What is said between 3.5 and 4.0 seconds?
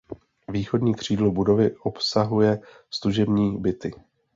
byty.